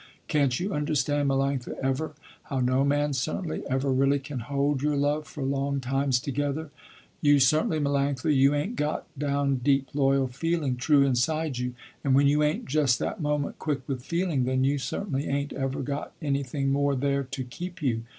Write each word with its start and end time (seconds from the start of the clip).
Can't 0.27 0.59
you 0.59 0.73
understand 0.73 1.29
Melanctha, 1.29 1.77
ever, 1.77 2.15
how 2.45 2.59
no 2.59 2.83
man 2.83 3.13
certainly 3.13 3.61
ever 3.69 3.93
really 3.93 4.17
can 4.17 4.39
hold 4.39 4.81
your 4.81 4.95
love 4.97 5.27
for 5.27 5.43
long 5.43 5.79
times 5.79 6.19
together. 6.19 6.71
You 7.21 7.39
certainly 7.39 7.79
Melanctha, 7.79 8.35
you 8.35 8.55
ain't 8.55 8.77
got 8.77 9.05
down 9.15 9.57
deep 9.57 9.89
loyal 9.93 10.27
feeling, 10.27 10.75
true 10.75 11.03
inside 11.03 11.59
you, 11.59 11.75
and 12.03 12.15
when 12.15 12.25
you 12.25 12.41
ain't 12.41 12.65
just 12.65 12.97
that 12.97 13.21
moment 13.21 13.59
quick 13.59 13.81
with 13.87 14.03
feeling, 14.03 14.45
then 14.45 14.63
you 14.63 14.79
certainly 14.79 15.27
ain't 15.27 15.53
ever 15.53 15.83
got 15.83 16.13
anything 16.19 16.71
more 16.71 16.95
there 16.95 17.21
to 17.23 17.43
keep 17.43 17.83
you. 17.83 18.01